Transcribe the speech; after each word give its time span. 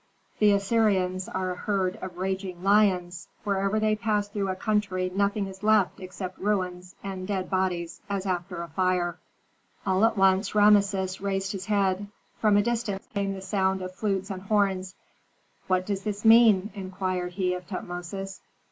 The 0.39 0.51
Assyrians 0.53 1.29
are 1.29 1.51
a 1.51 1.55
herd 1.55 1.99
of 2.01 2.17
raging 2.17 2.63
lions! 2.63 3.27
Wherever 3.43 3.79
they 3.79 3.95
pass 3.95 4.27
through 4.27 4.47
a 4.47 4.55
country 4.55 5.11
nothing 5.13 5.45
is 5.45 5.61
left 5.61 5.99
except 5.99 6.39
ruins 6.39 6.95
and 7.03 7.27
dead 7.27 7.51
bodies, 7.51 8.01
as 8.09 8.25
after 8.25 8.63
a 8.63 8.67
fire" 8.69 9.19
All 9.85 10.03
at 10.03 10.17
once 10.17 10.55
Rameses 10.55 11.21
raised 11.21 11.51
his 11.51 11.67
head; 11.67 12.07
from 12.39 12.57
a 12.57 12.63
distance 12.63 13.07
came 13.13 13.33
the 13.35 13.41
sound 13.41 13.83
of 13.83 13.93
flutes 13.93 14.31
and 14.31 14.41
horns. 14.41 14.95
"What 15.67 15.85
does 15.85 16.01
this 16.03 16.25
mean?" 16.25 16.71
inquired 16.73 17.33
he 17.33 17.53
of 17.53 17.67
Tutmosis. 17.67 18.41